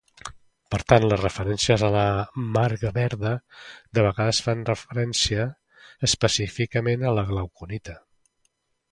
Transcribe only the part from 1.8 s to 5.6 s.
a la "marga verda" de vegades fan referència